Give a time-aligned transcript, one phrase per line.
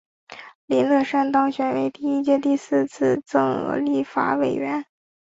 [0.65, 4.83] 林乐善当选为第一届第四次增额立法委员。